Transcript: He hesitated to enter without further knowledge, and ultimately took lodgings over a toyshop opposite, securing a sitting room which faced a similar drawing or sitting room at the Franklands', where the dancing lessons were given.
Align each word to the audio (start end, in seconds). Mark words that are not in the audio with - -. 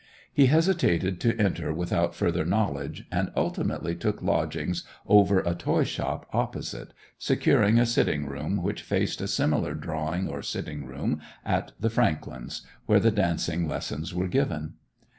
He 0.33 0.47
hesitated 0.47 1.19
to 1.19 1.39
enter 1.39 1.71
without 1.71 2.15
further 2.15 2.43
knowledge, 2.43 3.05
and 3.11 3.31
ultimately 3.35 3.93
took 3.95 4.19
lodgings 4.23 4.83
over 5.05 5.41
a 5.41 5.53
toyshop 5.53 6.25
opposite, 6.33 6.91
securing 7.19 7.77
a 7.77 7.85
sitting 7.85 8.25
room 8.25 8.63
which 8.63 8.81
faced 8.81 9.21
a 9.21 9.27
similar 9.27 9.75
drawing 9.75 10.27
or 10.27 10.41
sitting 10.41 10.87
room 10.87 11.21
at 11.45 11.73
the 11.79 11.91
Franklands', 11.91 12.63
where 12.87 12.99
the 12.99 13.11
dancing 13.11 13.67
lessons 13.67 14.11
were 14.11 14.27
given. 14.27 14.73